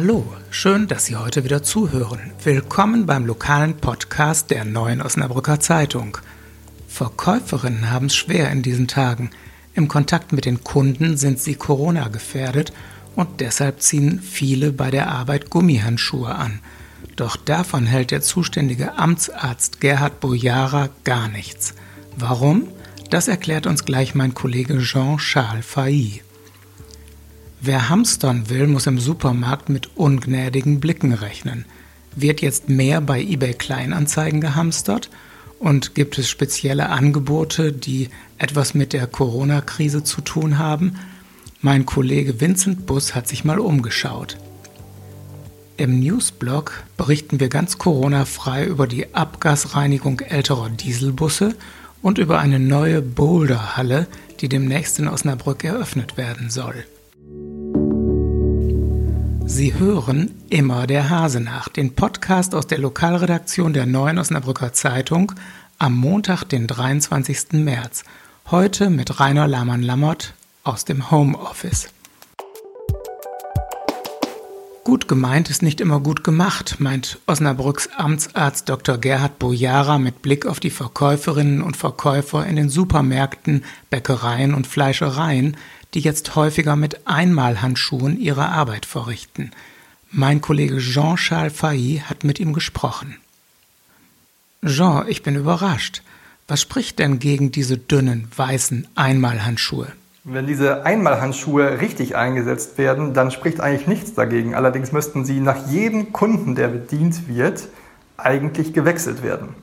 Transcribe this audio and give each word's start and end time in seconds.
Hallo, 0.00 0.24
schön, 0.50 0.86
dass 0.86 1.06
Sie 1.06 1.16
heute 1.16 1.42
wieder 1.42 1.64
zuhören. 1.64 2.30
Willkommen 2.44 3.04
beim 3.04 3.26
lokalen 3.26 3.76
Podcast 3.76 4.48
der 4.52 4.64
Neuen 4.64 5.02
Osnabrücker 5.02 5.58
Zeitung. 5.58 6.18
Verkäuferinnen 6.86 7.90
haben 7.90 8.06
es 8.06 8.14
schwer 8.14 8.48
in 8.52 8.62
diesen 8.62 8.86
Tagen. 8.86 9.30
Im 9.74 9.88
Kontakt 9.88 10.32
mit 10.32 10.44
den 10.44 10.62
Kunden 10.62 11.16
sind 11.16 11.40
sie 11.40 11.56
Corona 11.56 12.06
gefährdet 12.06 12.72
und 13.16 13.40
deshalb 13.40 13.82
ziehen 13.82 14.20
viele 14.22 14.70
bei 14.70 14.92
der 14.92 15.10
Arbeit 15.10 15.50
Gummihandschuhe 15.50 16.32
an. 16.32 16.60
Doch 17.16 17.36
davon 17.36 17.84
hält 17.84 18.12
der 18.12 18.22
zuständige 18.22 18.96
Amtsarzt 18.98 19.80
Gerhard 19.80 20.20
Bojara 20.20 20.90
gar 21.02 21.26
nichts. 21.26 21.74
Warum? 22.16 22.68
Das 23.10 23.26
erklärt 23.26 23.66
uns 23.66 23.84
gleich 23.84 24.14
mein 24.14 24.32
Kollege 24.32 24.78
Jean-Charles 24.78 25.66
Failly. 25.66 26.22
Wer 27.60 27.88
hamstern 27.88 28.48
will, 28.48 28.68
muss 28.68 28.86
im 28.86 29.00
Supermarkt 29.00 29.68
mit 29.68 29.96
ungnädigen 29.96 30.78
Blicken 30.78 31.12
rechnen. 31.12 31.64
Wird 32.14 32.40
jetzt 32.40 32.68
mehr 32.68 33.00
bei 33.00 33.20
eBay 33.20 33.54
Kleinanzeigen 33.54 34.40
gehamstert? 34.40 35.10
Und 35.58 35.96
gibt 35.96 36.18
es 36.18 36.28
spezielle 36.28 36.88
Angebote, 36.88 37.72
die 37.72 38.10
etwas 38.38 38.74
mit 38.74 38.92
der 38.92 39.08
Corona-Krise 39.08 40.04
zu 40.04 40.20
tun 40.20 40.58
haben? 40.58 40.96
Mein 41.60 41.84
Kollege 41.84 42.40
Vincent 42.40 42.86
Bus 42.86 43.16
hat 43.16 43.26
sich 43.26 43.44
mal 43.44 43.58
umgeschaut. 43.58 44.36
Im 45.76 45.98
Newsblog 45.98 46.84
berichten 46.96 47.40
wir 47.40 47.48
ganz 47.48 47.78
Corona-frei 47.78 48.66
über 48.66 48.86
die 48.86 49.14
Abgasreinigung 49.14 50.20
älterer 50.20 50.70
Dieselbusse 50.70 51.56
und 52.02 52.18
über 52.18 52.38
eine 52.38 52.60
neue 52.60 53.02
Boulderhalle, 53.02 54.06
die 54.40 54.48
demnächst 54.48 55.00
in 55.00 55.08
Osnabrück 55.08 55.64
eröffnet 55.64 56.16
werden 56.16 56.50
soll. 56.50 56.84
Sie 59.50 59.72
hören 59.72 60.34
immer 60.50 60.86
der 60.86 61.08
Hase 61.08 61.40
nach, 61.40 61.68
den 61.68 61.94
Podcast 61.94 62.54
aus 62.54 62.66
der 62.66 62.76
Lokalredaktion 62.76 63.72
der 63.72 63.86
Neuen 63.86 64.18
Osnabrücker 64.18 64.74
Zeitung 64.74 65.32
am 65.78 65.96
Montag, 65.96 66.44
den 66.44 66.66
23. 66.66 67.54
März. 67.54 68.04
Heute 68.50 68.90
mit 68.90 69.18
Rainer 69.18 69.48
Lamann-Lammert 69.48 70.34
aus 70.64 70.84
dem 70.84 71.10
Homeoffice. 71.10 71.88
Gut 74.84 75.08
gemeint 75.08 75.50
ist 75.50 75.62
nicht 75.62 75.80
immer 75.80 76.00
gut 76.00 76.24
gemacht, 76.24 76.76
meint 76.78 77.18
Osnabrücks 77.26 77.88
Amtsarzt 77.96 78.68
Dr. 78.68 78.98
Gerhard 78.98 79.38
Bojara 79.38 79.98
mit 79.98 80.20
Blick 80.22 80.46
auf 80.46 80.60
die 80.60 80.70
Verkäuferinnen 80.70 81.62
und 81.62 81.76
Verkäufer 81.76 82.46
in 82.46 82.56
den 82.56 82.68
Supermärkten, 82.68 83.64
Bäckereien 83.90 84.54
und 84.54 84.66
Fleischereien, 84.66 85.56
die 85.94 86.00
jetzt 86.00 86.34
häufiger 86.36 86.76
mit 86.76 87.06
Einmalhandschuhen 87.06 88.20
ihre 88.20 88.48
Arbeit 88.48 88.86
verrichten. 88.86 89.52
Mein 90.10 90.40
Kollege 90.40 90.78
Jean-Charles 90.78 91.52
Failly 91.52 92.02
hat 92.04 92.24
mit 92.24 92.40
ihm 92.40 92.52
gesprochen. 92.52 93.16
Jean, 94.64 95.06
ich 95.08 95.22
bin 95.22 95.36
überrascht. 95.36 96.02
Was 96.46 96.62
spricht 96.62 96.98
denn 96.98 97.18
gegen 97.18 97.52
diese 97.52 97.76
dünnen, 97.76 98.28
weißen 98.34 98.88
Einmalhandschuhe? 98.94 99.92
Wenn 100.24 100.46
diese 100.46 100.84
Einmalhandschuhe 100.84 101.80
richtig 101.80 102.16
eingesetzt 102.16 102.76
werden, 102.78 103.14
dann 103.14 103.30
spricht 103.30 103.60
eigentlich 103.60 103.86
nichts 103.86 104.14
dagegen. 104.14 104.54
Allerdings 104.54 104.92
müssten 104.92 105.24
sie 105.24 105.40
nach 105.40 105.68
jedem 105.70 106.12
Kunden, 106.12 106.54
der 106.54 106.68
bedient 106.68 107.28
wird, 107.28 107.68
eigentlich 108.16 108.72
gewechselt 108.72 109.22
werden. 109.22 109.54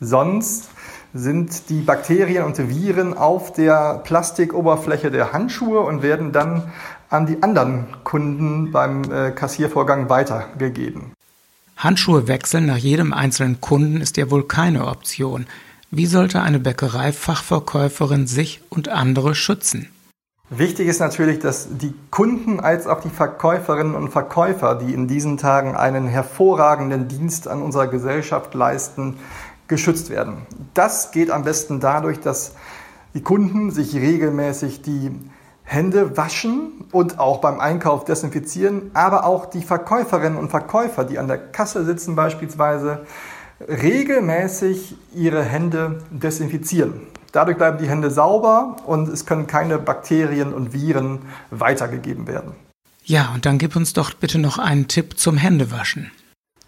Sonst 0.00 0.68
sind 1.14 1.70
die 1.70 1.80
Bakterien 1.80 2.44
und 2.44 2.58
Viren 2.58 3.16
auf 3.16 3.52
der 3.52 4.00
Plastikoberfläche 4.04 5.12
der 5.12 5.32
Handschuhe 5.32 5.80
und 5.80 6.02
werden 6.02 6.32
dann 6.32 6.72
an 7.08 7.26
die 7.26 7.40
anderen 7.42 7.86
Kunden 8.02 8.72
beim 8.72 9.04
äh, 9.04 9.30
Kassiervorgang 9.30 10.08
weitergegeben. 10.08 11.12
Handschuhe 11.76 12.26
wechseln 12.26 12.66
nach 12.66 12.76
jedem 12.76 13.12
einzelnen 13.12 13.60
Kunden 13.60 14.00
ist 14.00 14.16
ja 14.16 14.30
wohl 14.30 14.44
keine 14.44 14.86
Option. 14.88 15.46
Wie 15.90 16.06
sollte 16.06 16.42
eine 16.42 16.58
Bäckereifachverkäuferin 16.58 18.26
sich 18.26 18.62
und 18.68 18.88
andere 18.88 19.36
schützen? 19.36 19.90
Wichtig 20.50 20.88
ist 20.88 21.00
natürlich, 21.00 21.38
dass 21.38 21.68
die 21.70 21.94
Kunden 22.10 22.60
als 22.60 22.86
auch 22.86 23.00
die 23.00 23.08
Verkäuferinnen 23.08 23.94
und 23.94 24.10
Verkäufer, 24.10 24.74
die 24.74 24.92
in 24.92 25.08
diesen 25.08 25.38
Tagen 25.38 25.76
einen 25.76 26.06
hervorragenden 26.06 27.08
Dienst 27.08 27.48
an 27.48 27.62
unserer 27.62 27.86
Gesellschaft 27.86 28.54
leisten, 28.54 29.16
geschützt 29.68 30.10
werden. 30.10 30.46
Das 30.74 31.10
geht 31.10 31.30
am 31.30 31.44
besten 31.44 31.80
dadurch, 31.80 32.20
dass 32.20 32.54
die 33.14 33.22
Kunden 33.22 33.70
sich 33.70 33.94
regelmäßig 33.94 34.82
die 34.82 35.10
Hände 35.62 36.16
waschen 36.16 36.84
und 36.92 37.18
auch 37.18 37.40
beim 37.40 37.58
Einkauf 37.58 38.04
desinfizieren, 38.04 38.90
aber 38.92 39.24
auch 39.24 39.46
die 39.46 39.62
Verkäuferinnen 39.62 40.38
und 40.38 40.50
Verkäufer, 40.50 41.04
die 41.04 41.18
an 41.18 41.26
der 41.26 41.38
Kasse 41.38 41.84
sitzen 41.84 42.14
beispielsweise, 42.16 43.06
regelmäßig 43.66 44.96
ihre 45.14 45.42
Hände 45.42 46.02
desinfizieren. 46.10 47.06
Dadurch 47.32 47.56
bleiben 47.56 47.78
die 47.78 47.88
Hände 47.88 48.10
sauber 48.10 48.76
und 48.86 49.08
es 49.08 49.26
können 49.26 49.46
keine 49.46 49.78
Bakterien 49.78 50.52
und 50.52 50.72
Viren 50.72 51.20
weitergegeben 51.50 52.26
werden. 52.26 52.52
Ja, 53.04 53.32
und 53.34 53.44
dann 53.46 53.58
gib 53.58 53.74
uns 53.74 53.92
doch 53.92 54.14
bitte 54.14 54.38
noch 54.38 54.58
einen 54.58 54.88
Tipp 54.88 55.18
zum 55.18 55.36
Händewaschen. 55.36 56.10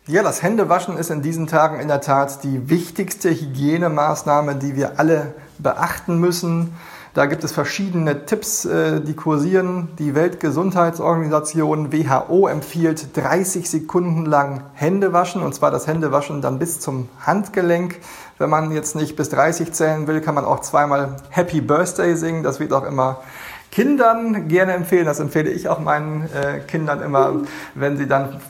Ja, 0.09 0.23
das 0.23 0.41
Händewaschen 0.41 0.99
ist 0.99 1.11
in 1.11 1.21
diesen 1.21 1.49
Tagen 1.49 1.81
in 1.81 1.89
der 1.89 2.01
Tat 2.01 2.45
die 2.45 2.71
wichtigste 2.71 3.29
Hygienemaßnahme, 3.29 4.55
die 4.55 4.77
wir 4.77 5.01
alle 5.01 5.35
beachten 5.59 6.21
müssen. 6.21 6.77
Da 7.13 7.27
gibt 7.27 7.43
es 7.43 7.51
verschiedene 7.51 8.25
Tipps, 8.25 8.65
äh, 8.67 9.01
die 9.01 9.15
kursieren. 9.15 9.89
Die 9.99 10.15
Weltgesundheitsorganisation 10.15 11.93
WHO 11.93 12.47
empfiehlt 12.47 13.17
30 13.17 13.69
Sekunden 13.69 14.27
lang 14.27 14.63
Hände 14.75 15.13
waschen, 15.13 15.43
und 15.43 15.57
zwar 15.57 15.73
das 15.73 15.89
Händewaschen 15.89 16.41
dann 16.41 16.61
bis 16.61 16.79
zum 16.79 17.09
Handgelenk. 17.23 17.99
Wenn 18.39 18.51
man 18.51 18.71
jetzt 18.71 18.95
nicht 18.95 19.17
bis 19.17 19.31
30 19.31 19.73
zählen 19.73 20.07
will, 20.07 20.21
kann 20.21 20.37
man 20.37 20.45
auch 20.45 20.61
zweimal 20.61 21.17
Happy 21.31 21.61
Birthday 21.61 22.15
singen. 22.15 22.45
Das 22.45 22.61
wird 22.61 22.73
auch 22.73 22.85
immer 22.85 23.23
Kindern 23.71 24.49
gerne 24.49 24.73
empfehlen. 24.73 25.05
Das 25.05 25.21
empfehle 25.21 25.51
ich 25.51 25.69
auch 25.69 25.79
meinen 25.79 26.29
äh, 26.33 26.61
Kindern 26.61 27.03
immer, 27.03 27.43
wenn 27.75 27.97
sie 27.97 28.07
dann 28.07 28.41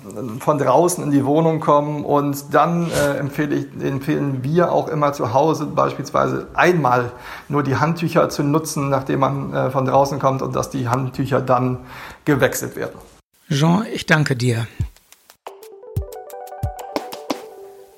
von 0.40 0.58
draußen 0.58 1.02
in 1.02 1.10
die 1.10 1.24
Wohnung 1.24 1.60
kommen. 1.60 2.04
Und 2.04 2.54
dann 2.54 2.90
äh, 2.90 3.18
empfehle 3.18 3.56
ich, 3.56 3.66
empfehlen 3.82 4.44
wir 4.44 4.72
auch 4.72 4.88
immer 4.88 5.12
zu 5.12 5.32
Hause 5.32 5.66
beispielsweise 5.66 6.46
einmal 6.54 7.12
nur 7.48 7.62
die 7.62 7.76
Handtücher 7.76 8.28
zu 8.28 8.42
nutzen, 8.42 8.88
nachdem 8.88 9.20
man 9.20 9.52
äh, 9.52 9.70
von 9.70 9.84
draußen 9.84 10.18
kommt 10.18 10.42
und 10.42 10.54
dass 10.54 10.70
die 10.70 10.88
Handtücher 10.88 11.40
dann 11.40 11.78
gewechselt 12.24 12.76
werden. 12.76 12.98
Jean, 13.48 13.84
ich 13.92 14.06
danke 14.06 14.36
dir. 14.36 14.66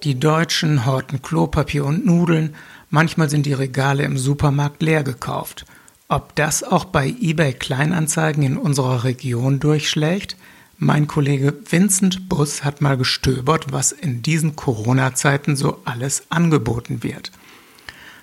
Die 0.04 0.18
Deutschen 0.18 0.86
horten 0.86 1.22
Klopapier 1.22 1.84
und 1.84 2.06
Nudeln, 2.06 2.54
manchmal 2.88 3.28
sind 3.28 3.46
die 3.46 3.52
Regale 3.52 4.04
im 4.04 4.16
Supermarkt 4.16 4.80
leer 4.80 5.02
gekauft. 5.02 5.66
Ob 6.10 6.34
das 6.36 6.62
auch 6.62 6.86
bei 6.86 7.14
eBay 7.20 7.52
Kleinanzeigen 7.52 8.42
in 8.42 8.56
unserer 8.56 9.04
Region 9.04 9.60
durchschlägt? 9.60 10.36
Mein 10.78 11.06
Kollege 11.06 11.52
Vincent 11.69 12.30
Bus 12.30 12.64
hat 12.64 12.80
mal 12.80 12.96
gestöbert, 12.96 13.72
was 13.72 13.92
in 13.92 14.22
diesen 14.22 14.56
Corona-Zeiten 14.56 15.54
so 15.54 15.82
alles 15.84 16.22
angeboten 16.30 17.02
wird. 17.02 17.30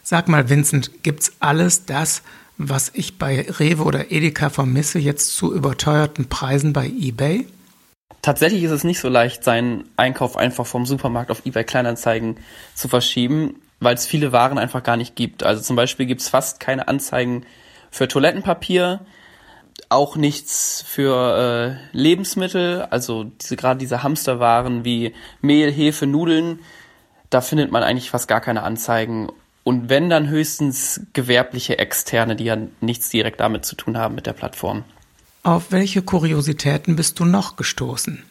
Sag 0.01 0.27
mal, 0.27 0.49
Vincent, 0.49 1.03
gibt's 1.03 1.33
alles 1.39 1.85
das, 1.85 2.23
was 2.57 2.89
ich 2.95 3.19
bei 3.19 3.45
Rewe 3.59 3.83
oder 3.83 4.11
Edeka 4.11 4.49
vermisse, 4.49 4.97
jetzt 4.97 5.35
zu 5.35 5.53
überteuerten 5.53 6.27
Preisen 6.27 6.73
bei 6.73 6.87
eBay? 6.87 7.45
Tatsächlich 8.23 8.63
ist 8.63 8.71
es 8.71 8.83
nicht 8.83 8.99
so 8.99 9.09
leicht, 9.09 9.43
seinen 9.43 9.83
Einkauf 9.95 10.37
einfach 10.37 10.65
vom 10.65 10.87
Supermarkt 10.87 11.29
auf 11.29 11.45
eBay 11.45 11.63
Kleinanzeigen 11.63 12.37
zu 12.73 12.87
verschieben, 12.87 13.61
weil 13.79 13.93
es 13.93 14.07
viele 14.07 14.31
Waren 14.31 14.57
einfach 14.57 14.81
gar 14.81 14.97
nicht 14.97 15.15
gibt. 15.15 15.43
Also 15.43 15.61
zum 15.61 15.75
Beispiel 15.75 16.07
gibt 16.07 16.21
es 16.21 16.29
fast 16.29 16.59
keine 16.59 16.87
Anzeigen 16.87 17.45
für 17.95 18.09
Toilettenpapier, 18.09 18.99
auch 19.87 20.17
nichts 20.17 20.83
für 20.85 21.79
äh, 21.93 21.97
Lebensmittel, 21.97 22.81
also 22.89 23.23
diese 23.23 23.55
gerade 23.55 23.79
diese 23.79 24.03
Hamsterwaren 24.03 24.83
wie 24.83 25.13
Mehl, 25.39 25.71
Hefe, 25.71 26.05
Nudeln, 26.05 26.59
da 27.29 27.39
findet 27.39 27.71
man 27.71 27.83
eigentlich 27.83 28.09
fast 28.09 28.27
gar 28.27 28.41
keine 28.41 28.63
Anzeigen. 28.63 29.29
Und 29.63 29.87
wenn 29.87 30.09
dann 30.09 30.27
höchstens 30.27 31.07
gewerbliche 31.13 31.79
Externe, 31.79 32.35
die 32.35 32.43
ja 32.43 32.57
nichts 32.81 33.09
direkt 33.09 33.39
damit 33.39 33.63
zu 33.63 33.77
tun 33.77 33.97
haben 33.97 34.13
mit 34.13 34.25
der 34.25 34.33
Plattform. 34.33 34.83
Auf 35.43 35.71
welche 35.71 36.01
Kuriositäten 36.01 36.97
bist 36.97 37.17
du 37.21 37.23
noch 37.23 37.55
gestoßen? 37.55 38.23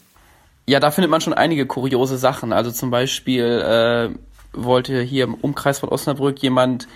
Ja, 0.66 0.78
da 0.78 0.90
findet 0.90 1.10
man 1.10 1.22
schon 1.22 1.32
einige 1.32 1.64
kuriose 1.64 2.18
Sachen. 2.18 2.52
Also 2.52 2.70
zum 2.70 2.90
Beispiel 2.90 3.44
äh, 3.44 4.10
wollte 4.52 5.00
hier 5.00 5.24
im 5.24 5.34
Umkreis 5.34 5.78
von 5.78 5.88
Osnabrück 5.88 6.42
jemand 6.42 6.86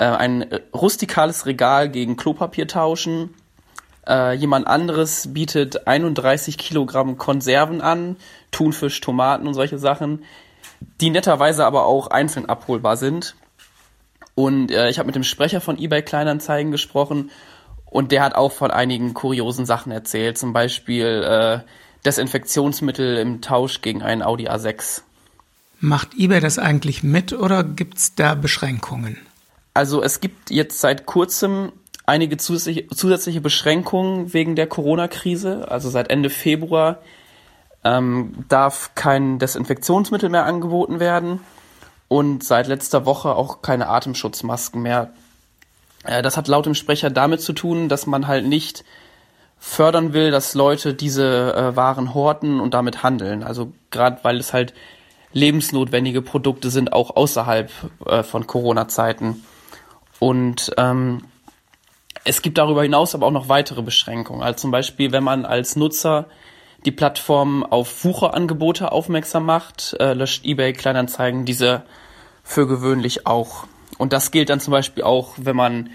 äh, 0.00 0.04
ein 0.04 0.46
rustikales 0.74 1.46
Regal 1.46 1.90
gegen 1.90 2.16
Klopapier 2.16 2.66
tauschen. 2.66 3.34
Äh, 4.08 4.34
jemand 4.34 4.66
anderes 4.66 5.32
bietet 5.32 5.86
31 5.86 6.56
Kilogramm 6.58 7.18
Konserven 7.18 7.82
an, 7.82 8.16
Thunfisch, 8.50 9.00
Tomaten 9.00 9.46
und 9.46 9.54
solche 9.54 9.78
Sachen, 9.78 10.24
die 11.00 11.10
netterweise 11.10 11.66
aber 11.66 11.84
auch 11.84 12.06
einzeln 12.08 12.46
abholbar 12.46 12.96
sind. 12.96 13.36
Und 14.34 14.70
äh, 14.70 14.88
ich 14.88 14.98
habe 14.98 15.06
mit 15.06 15.16
dem 15.16 15.22
Sprecher 15.22 15.60
von 15.60 15.78
eBay 15.78 16.02
Kleinanzeigen 16.02 16.72
gesprochen 16.72 17.30
und 17.84 18.10
der 18.10 18.22
hat 18.24 18.34
auch 18.34 18.52
von 18.52 18.70
einigen 18.70 19.12
kuriosen 19.12 19.66
Sachen 19.66 19.92
erzählt. 19.92 20.38
Zum 20.38 20.54
Beispiel, 20.54 21.04
äh, 21.04 21.58
Desinfektionsmittel 22.06 23.18
im 23.18 23.42
Tausch 23.42 23.82
gegen 23.82 24.02
einen 24.02 24.22
Audi 24.22 24.48
A6. 24.48 25.02
Macht 25.80 26.14
eBay 26.16 26.40
das 26.40 26.58
eigentlich 26.58 27.02
mit 27.02 27.34
oder 27.34 27.64
gibt 27.64 27.98
es 27.98 28.14
da 28.14 28.34
Beschränkungen? 28.34 29.18
Also 29.74 30.02
es 30.02 30.20
gibt 30.20 30.50
jetzt 30.50 30.80
seit 30.80 31.06
kurzem 31.06 31.72
einige 32.06 32.36
zusätzliche, 32.36 33.40
Beschränkungen 33.40 34.32
wegen 34.32 34.56
der 34.56 34.66
Corona-Krise. 34.66 35.70
Also 35.70 35.90
seit 35.90 36.10
Ende 36.10 36.28
Februar 36.28 36.98
ähm, 37.84 38.44
darf 38.48 38.92
kein 38.94 39.38
Desinfektionsmittel 39.38 40.28
mehr 40.28 40.44
angeboten 40.44 40.98
werden 40.98 41.40
und 42.08 42.42
seit 42.42 42.66
letzter 42.66 43.06
Woche 43.06 43.34
auch 43.36 43.62
keine 43.62 43.88
Atemschutzmasken 43.88 44.82
mehr. 44.82 45.12
Äh, 46.04 46.22
das 46.22 46.36
hat 46.36 46.48
laut 46.48 46.66
dem 46.66 46.74
Sprecher 46.74 47.10
damit 47.10 47.40
zu 47.40 47.52
tun, 47.52 47.88
dass 47.88 48.06
man 48.06 48.26
halt 48.26 48.46
nicht 48.46 48.84
fördern 49.60 50.12
will, 50.12 50.30
dass 50.30 50.54
Leute 50.54 50.94
diese 50.94 51.54
äh, 51.54 51.76
Waren 51.76 52.14
horten 52.14 52.60
und 52.60 52.74
damit 52.74 53.02
handeln. 53.02 53.44
Also 53.44 53.72
gerade 53.90 54.18
weil 54.22 54.38
es 54.38 54.52
halt 54.52 54.74
lebensnotwendige 55.32 56.22
Produkte 56.22 56.70
sind, 56.70 56.92
auch 56.92 57.14
außerhalb 57.14 57.70
äh, 58.06 58.22
von 58.24 58.46
Corona-Zeiten. 58.46 59.44
Und 60.20 60.72
ähm, 60.76 61.24
es 62.24 62.42
gibt 62.42 62.58
darüber 62.58 62.82
hinaus 62.84 63.16
aber 63.16 63.26
auch 63.26 63.32
noch 63.32 63.48
weitere 63.48 63.82
Beschränkungen. 63.82 64.42
Also 64.42 64.60
zum 64.60 64.70
Beispiel, 64.70 65.10
wenn 65.10 65.24
man 65.24 65.44
als 65.44 65.74
Nutzer 65.74 66.26
die 66.84 66.92
Plattform 66.92 67.64
auf 67.64 68.04
Wucherangebote 68.04 68.92
aufmerksam 68.92 69.46
macht, 69.46 69.96
äh, 69.98 70.12
löscht 70.12 70.44
eBay 70.44 70.72
Kleinanzeigen 70.72 71.44
diese 71.44 71.82
für 72.44 72.66
gewöhnlich 72.66 73.26
auch. 73.26 73.66
Und 73.98 74.12
das 74.12 74.30
gilt 74.30 74.50
dann 74.50 74.60
zum 74.60 74.72
Beispiel 74.72 75.02
auch, 75.02 75.34
wenn 75.36 75.56
man 75.56 75.90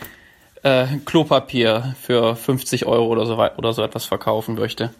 äh, 0.63 0.86
Klopapier 1.06 1.95
für 2.01 2.36
50 2.36 2.86
Euro 2.86 3.07
oder 3.07 3.25
so, 3.25 3.38
oder 3.38 3.74
so 3.74 3.83
etwas 3.83 4.06
verkaufen 4.06 4.56
möchte. 4.56 4.94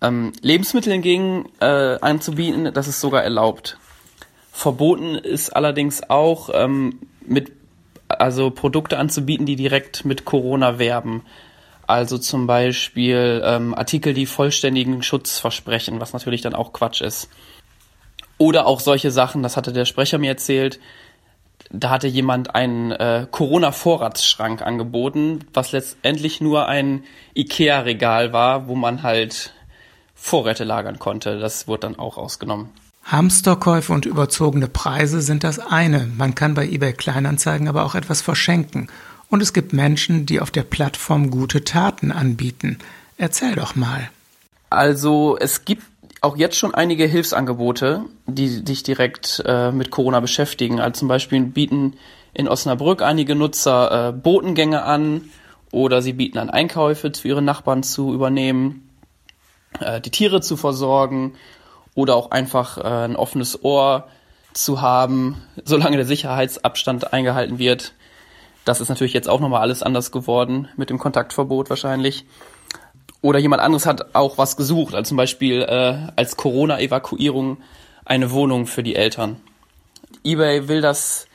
Ähm, 0.00 0.32
Lebensmittel 0.42 0.92
hingegen 0.92 1.48
äh, 1.60 1.98
anzubieten, 2.00 2.72
das 2.74 2.88
ist 2.88 3.00
sogar 3.00 3.22
erlaubt. 3.22 3.78
Verboten 4.52 5.14
ist 5.14 5.50
allerdings 5.50 6.08
auch 6.08 6.50
ähm, 6.52 7.00
mit 7.26 7.52
also 8.08 8.50
Produkte 8.50 8.98
anzubieten, 8.98 9.46
die 9.46 9.56
direkt 9.56 10.04
mit 10.04 10.24
Corona 10.24 10.78
werben. 10.78 11.22
Also 11.86 12.18
zum 12.18 12.46
Beispiel 12.46 13.42
ähm, 13.44 13.74
Artikel, 13.74 14.14
die 14.14 14.26
vollständigen 14.26 15.02
Schutz 15.02 15.38
versprechen, 15.38 16.00
was 16.00 16.12
natürlich 16.12 16.40
dann 16.40 16.54
auch 16.54 16.72
Quatsch 16.72 17.02
ist. 17.02 17.28
Oder 18.38 18.66
auch 18.66 18.80
solche 18.80 19.10
Sachen, 19.10 19.42
das 19.42 19.56
hatte 19.56 19.72
der 19.72 19.84
Sprecher 19.84 20.18
mir 20.18 20.30
erzählt, 20.30 20.80
da 21.70 21.90
hatte 21.90 22.08
jemand 22.08 22.54
einen 22.54 22.92
äh, 22.92 23.26
Corona-Vorratsschrank 23.30 24.62
angeboten, 24.62 25.40
was 25.52 25.72
letztendlich 25.72 26.40
nur 26.40 26.66
ein 26.66 27.04
IKEA-Regal 27.34 28.32
war, 28.32 28.68
wo 28.68 28.74
man 28.74 29.02
halt 29.02 29.52
Vorräte 30.14 30.64
lagern 30.64 30.98
konnte. 30.98 31.38
Das 31.38 31.68
wurde 31.68 31.80
dann 31.80 31.98
auch 31.98 32.16
ausgenommen. 32.16 32.70
Hamsterkäufe 33.04 33.92
und 33.92 34.06
überzogene 34.06 34.66
Preise 34.66 35.20
sind 35.20 35.44
das 35.44 35.58
eine. 35.58 36.10
Man 36.16 36.34
kann 36.34 36.54
bei 36.54 36.66
eBay 36.66 36.94
Kleinanzeigen 36.94 37.68
aber 37.68 37.84
auch 37.84 37.94
etwas 37.94 38.22
verschenken. 38.22 38.88
Und 39.28 39.42
es 39.42 39.52
gibt 39.52 39.72
Menschen, 39.72 40.26
die 40.26 40.40
auf 40.40 40.50
der 40.50 40.62
Plattform 40.62 41.30
gute 41.30 41.64
Taten 41.64 42.12
anbieten. 42.12 42.78
Erzähl 43.18 43.54
doch 43.54 43.74
mal. 43.74 44.10
Also 44.70 45.36
es 45.38 45.64
gibt 45.64 45.82
auch 46.22 46.36
jetzt 46.36 46.56
schon 46.56 46.74
einige 46.74 47.04
Hilfsangebote, 47.04 48.04
die 48.26 48.48
sich 48.48 48.82
direkt 48.82 49.42
äh, 49.44 49.70
mit 49.70 49.90
Corona 49.90 50.20
beschäftigen. 50.20 50.80
Also 50.80 51.00
zum 51.00 51.08
Beispiel 51.08 51.42
bieten 51.42 51.94
in 52.32 52.48
Osnabrück 52.48 53.02
einige 53.02 53.34
Nutzer 53.34 54.08
äh, 54.08 54.12
Botengänge 54.12 54.82
an 54.82 55.28
oder 55.70 56.00
sie 56.00 56.14
bieten 56.14 56.38
an 56.38 56.48
Einkäufe 56.48 57.12
für 57.12 57.28
ihre 57.28 57.42
Nachbarn 57.42 57.82
zu 57.82 58.14
übernehmen, 58.14 58.88
äh, 59.80 60.00
die 60.00 60.10
Tiere 60.10 60.40
zu 60.40 60.56
versorgen 60.56 61.34
oder 61.94 62.16
auch 62.16 62.30
einfach 62.30 62.78
äh, 62.78 63.04
ein 63.04 63.16
offenes 63.16 63.64
Ohr 63.64 64.08
zu 64.52 64.80
haben, 64.80 65.42
solange 65.64 65.96
der 65.96 66.06
Sicherheitsabstand 66.06 67.12
eingehalten 67.12 67.58
wird. 67.58 67.92
Das 68.64 68.80
ist 68.80 68.88
natürlich 68.88 69.12
jetzt 69.12 69.28
auch 69.28 69.40
nochmal 69.40 69.60
alles 69.60 69.82
anders 69.82 70.10
geworden 70.10 70.68
mit 70.76 70.90
dem 70.90 70.98
Kontaktverbot 70.98 71.70
wahrscheinlich. 71.70 72.24
Oder 73.20 73.38
jemand 73.38 73.62
anderes 73.62 73.86
hat 73.86 74.14
auch 74.14 74.38
was 74.38 74.56
gesucht, 74.56 74.94
also 74.94 75.08
zum 75.08 75.16
Beispiel 75.16 75.62
äh, 75.62 76.12
als 76.16 76.36
Corona-Evakuierung 76.36 77.58
eine 78.04 78.30
Wohnung 78.30 78.66
für 78.66 78.82
die 78.82 78.96
Eltern. 78.96 79.40
eBay 80.24 80.68
will 80.68 80.80
das 80.80 81.26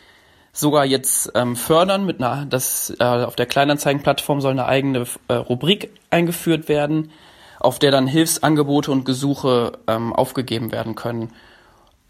sogar 0.53 0.85
jetzt 0.85 1.31
ähm, 1.35 1.55
fördern 1.55 2.05
mit 2.05 2.21
einer, 2.21 2.45
das 2.45 2.93
äh, 2.99 3.03
auf 3.03 3.35
der 3.35 3.45
Kleinanzeigenplattform 3.45 4.41
soll 4.41 4.51
eine 4.51 4.65
eigene 4.65 5.05
äh, 5.27 5.33
Rubrik 5.33 5.91
eingeführt 6.09 6.67
werden, 6.69 7.11
auf 7.59 7.79
der 7.79 7.91
dann 7.91 8.07
Hilfsangebote 8.07 8.91
und 8.91 9.05
Gesuche 9.05 9.73
ähm, 9.87 10.13
aufgegeben 10.13 10.71
werden 10.71 10.95
können, 10.95 11.31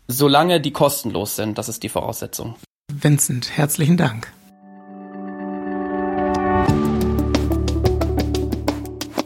solange 0.07 0.61
die 0.61 0.71
kostenlos 0.71 1.35
sind. 1.35 1.57
Das 1.57 1.69
ist 1.69 1.83
die 1.83 1.89
Voraussetzung. 1.89 2.55
Vincent, 2.91 3.57
herzlichen 3.57 3.97
Dank. 3.97 4.31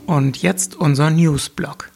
Und 0.06 0.42
jetzt 0.42 0.76
unser 0.76 1.10
Newsblog. 1.10 1.90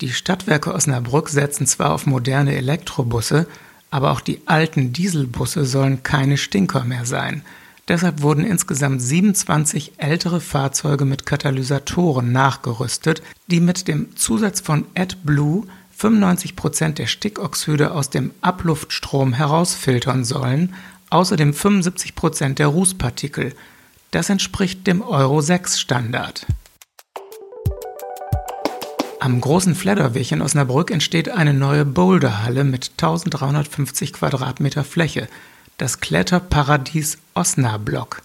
Die 0.00 0.10
Stadtwerke 0.10 0.74
Osnabrück 0.74 1.28
setzen 1.28 1.66
zwar 1.66 1.92
auf 1.92 2.06
moderne 2.06 2.54
Elektrobusse, 2.54 3.46
aber 3.90 4.12
auch 4.12 4.20
die 4.20 4.42
alten 4.46 4.92
Dieselbusse 4.92 5.64
sollen 5.64 6.02
keine 6.02 6.36
Stinker 6.36 6.84
mehr 6.84 7.06
sein. 7.06 7.42
Deshalb 7.88 8.20
wurden 8.20 8.44
insgesamt 8.44 9.00
27 9.00 9.92
ältere 9.96 10.42
Fahrzeuge 10.42 11.06
mit 11.06 11.24
Katalysatoren 11.24 12.32
nachgerüstet, 12.32 13.22
die 13.46 13.60
mit 13.60 13.88
dem 13.88 14.14
Zusatz 14.14 14.60
von 14.60 14.84
AdBlue 14.94 15.66
95 15.96 16.54
Prozent 16.54 16.98
der 16.98 17.06
Stickoxide 17.06 17.92
aus 17.92 18.10
dem 18.10 18.32
Abluftstrom 18.42 19.32
herausfiltern 19.32 20.24
sollen, 20.24 20.74
außerdem 21.08 21.54
75 21.54 22.14
Prozent 22.14 22.58
der 22.58 22.66
Rußpartikel. 22.66 23.54
Das 24.10 24.28
entspricht 24.28 24.86
dem 24.86 25.00
Euro 25.00 25.40
6 25.40 25.80
Standard. 25.80 26.46
Am 29.18 29.40
großen 29.40 29.74
Fledderweg 29.74 30.30
in 30.30 30.42
Osnabrück 30.42 30.90
entsteht 30.90 31.30
eine 31.30 31.54
neue 31.54 31.84
Boulderhalle 31.84 32.64
mit 32.64 32.92
1350 32.98 34.12
Quadratmeter 34.12 34.84
Fläche 34.84 35.26
das 35.78 36.00
Kletterparadies 36.00 37.18
Osnablock. 37.34 38.22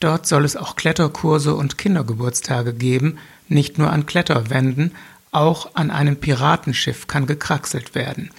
Dort 0.00 0.26
soll 0.26 0.44
es 0.44 0.56
auch 0.56 0.76
Kletterkurse 0.76 1.54
und 1.54 1.78
Kindergeburtstage 1.78 2.74
geben, 2.74 3.18
nicht 3.48 3.78
nur 3.78 3.90
an 3.90 4.06
Kletterwänden, 4.06 4.92
auch 5.32 5.74
an 5.74 5.90
einem 5.90 6.16
Piratenschiff 6.16 7.06
kann 7.08 7.26
gekraxelt 7.26 7.94
werden. 7.94 8.30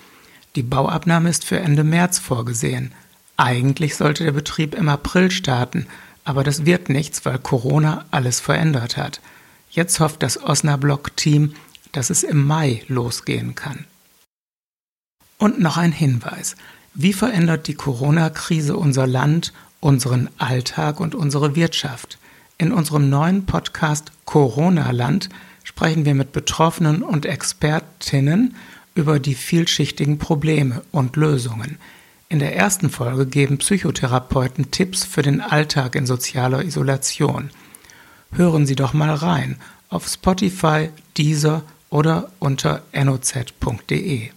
Die 0.55 0.63
Bauabnahme 0.63 1.29
ist 1.29 1.43
für 1.43 1.59
Ende 1.59 1.83
März 1.83 2.19
vorgesehen. 2.19 2.93
Eigentlich 3.35 3.97
sollte 3.97 4.23
der 4.23 4.31
Betrieb 4.31 4.75
im 4.75 4.87
April 4.87 5.31
starten, 5.31 5.87
aber 6.23 6.43
das 6.43 6.65
wird 6.65 6.87
nichts, 6.87 7.25
weil 7.25 7.39
Corona 7.39 8.05
alles 8.11 8.39
verändert 8.39 8.95
hat. 8.95 9.19
Jetzt 9.69 9.99
hofft 9.99 10.23
das 10.23 10.41
Osnablock-Team, 10.41 11.53
dass 11.91 12.09
es 12.09 12.23
im 12.23 12.45
Mai 12.45 12.83
losgehen 12.87 13.55
kann. 13.55 13.85
Und 15.37 15.59
noch 15.59 15.77
ein 15.77 15.91
Hinweis. 15.91 16.55
Wie 16.97 17.11
verändert 17.11 17.67
die 17.67 17.73
Corona-Krise 17.73 18.77
unser 18.77 19.05
Land, 19.05 19.51
unseren 19.81 20.29
Alltag 20.37 21.01
und 21.01 21.13
unsere 21.13 21.53
Wirtschaft? 21.53 22.17
In 22.57 22.71
unserem 22.71 23.09
neuen 23.09 23.45
Podcast 23.45 24.13
Corona-Land 24.23 25.27
sprechen 25.65 26.05
wir 26.05 26.15
mit 26.15 26.31
Betroffenen 26.31 27.03
und 27.03 27.25
Expertinnen 27.25 28.55
über 28.93 29.19
die 29.19 29.35
vielschichtigen 29.35 30.19
Probleme 30.19 30.83
und 30.93 31.17
Lösungen. 31.17 31.79
In 32.29 32.39
der 32.39 32.55
ersten 32.55 32.89
Folge 32.89 33.25
geben 33.25 33.57
Psychotherapeuten 33.57 34.71
Tipps 34.71 35.03
für 35.03 35.21
den 35.21 35.41
Alltag 35.41 35.95
in 35.95 36.05
sozialer 36.05 36.63
Isolation. 36.63 37.49
Hören 38.31 38.65
Sie 38.65 38.75
doch 38.75 38.93
mal 38.93 39.13
rein 39.13 39.57
auf 39.89 40.07
Spotify, 40.07 40.91
Deezer 41.17 41.63
oder 41.89 42.31
unter 42.39 42.83
noz.de. 42.93 44.29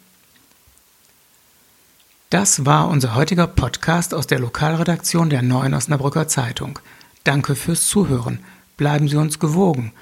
Das 2.30 2.66
war 2.66 2.88
unser 2.88 3.14
heutiger 3.14 3.46
Podcast 3.46 4.12
aus 4.12 4.26
der 4.26 4.38
Lokalredaktion 4.38 5.30
der 5.30 5.40
Neuen 5.40 5.72
Osnabrücker 5.72 6.28
Zeitung. 6.28 6.78
Danke 7.24 7.54
fürs 7.54 7.86
Zuhören. 7.86 8.40
Bleiben 8.76 9.08
Sie 9.08 9.16
uns 9.16 9.38
gewogen, 9.38 9.92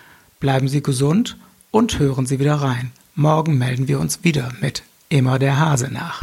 bleiben 0.40 0.66
Sie 0.66 0.83
gesund 0.83 1.37
und 1.71 2.00
hören 2.00 2.26
Sie 2.26 2.40
wieder 2.40 2.56
rein. 2.56 2.90
Morgen 3.14 3.59
melden 3.59 3.87
wir 3.87 4.00
uns 4.00 4.25
wieder 4.25 4.52
mit 4.61 4.83
Immer 5.09 5.38
der 5.38 5.61
Hase 5.61 5.88
nach. 5.88 6.21